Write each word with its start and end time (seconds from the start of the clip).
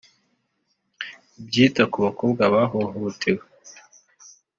ibyita 1.39 1.83
ku 1.91 1.97
bakobwa 2.05 2.43
bahohotewe 2.53 3.43